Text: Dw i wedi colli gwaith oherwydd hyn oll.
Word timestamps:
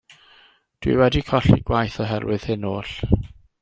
Dw 0.85 0.89
i 0.93 0.95
wedi 1.01 1.23
colli 1.29 1.61
gwaith 1.69 2.01
oherwydd 2.07 2.51
hyn 2.53 2.71
oll. 2.75 2.95